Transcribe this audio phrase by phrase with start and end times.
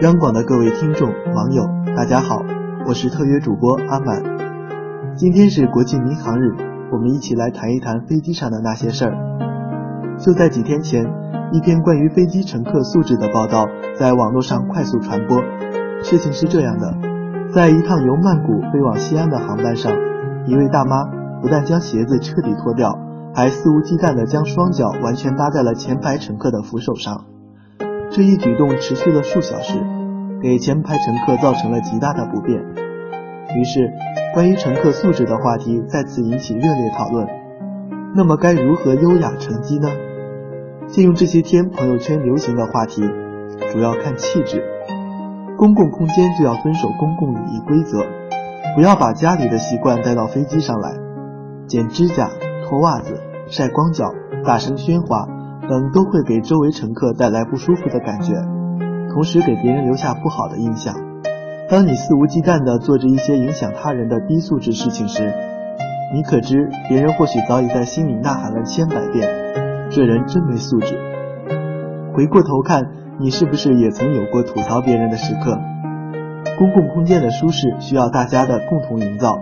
[0.00, 1.64] 央广的各位听众、网友，
[1.96, 2.42] 大家好，
[2.86, 4.22] 我是特约主播阿满。
[5.16, 6.54] 今天是国际民航日，
[6.92, 9.16] 我们一起来谈一谈飞机上的那些事儿。
[10.18, 11.02] 就在几天前，
[11.50, 13.66] 一篇关于飞机乘客素质的报道
[13.98, 15.42] 在网络上快速传播。
[16.02, 16.92] 事情是这样的，
[17.54, 19.90] 在一趟由曼谷飞往西安的航班上，
[20.46, 21.06] 一位大妈
[21.40, 22.98] 不但将鞋子彻底脱掉，
[23.34, 27.24] 还肆无忌惮地将双脚完全搭在了前排乘客的扶手上。
[28.08, 29.78] 这一举动持续了数小时，
[30.42, 32.58] 给前排乘客造成了极大的不便。
[33.56, 33.92] 于是，
[34.34, 37.26] 关于乘客素质的话题再次引起热烈讨论。
[38.14, 39.88] 那么，该如何优雅乘机呢？
[40.86, 43.02] 借用这些天朋友圈流行的话题，
[43.72, 44.62] 主要看气质。
[45.56, 48.04] 公共空间就要遵守公共礼仪规则，
[48.74, 50.92] 不要把家里的习惯带到飞机上来，
[51.66, 52.28] 剪指甲、
[52.64, 54.12] 脱袜子、晒光脚、
[54.44, 55.26] 大声喧哗。
[55.68, 58.34] 等都会给周围乘客带来不舒服的感觉，
[59.16, 60.94] 同时给别人留下不好的印象。
[61.70, 65.32] 当你肆无忌惮地做着一些影响他人的低素质事情时，
[66.12, 69.26] 你可知别人或许早已在心里呐喊了千百遍
[69.88, 70.98] ：“这人真没素质。”
[72.12, 75.58] 回过头看，你是不是也曾有过吐槽别人的时刻？
[76.58, 79.38] 公共空间的舒适需要大家的共同营造。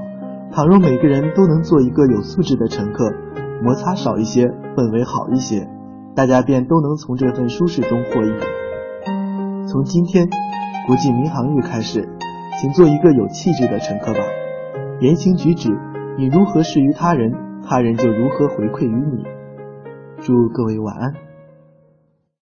[0.53, 3.13] 倘若每个人都能做一个有素质的乘客，
[3.61, 5.67] 摩擦少一些，氛围好一些。
[6.15, 8.33] 大家便都能从这份舒适中获益。
[9.67, 10.29] 从今天，
[10.87, 12.07] 国际民航日开始，
[12.61, 14.21] 请做一个有气质的乘客吧。
[15.01, 15.71] 言行举止，
[16.19, 17.33] 你如何施于他人，
[17.67, 19.25] 他人就如何回馈于你。
[20.21, 21.15] 祝各位晚安。